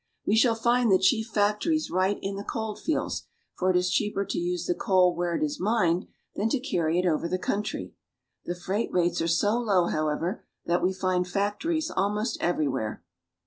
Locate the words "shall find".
0.35-0.91